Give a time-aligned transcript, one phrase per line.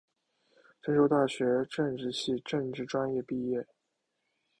[0.81, 3.67] 郑州大学政治系政治专业毕业。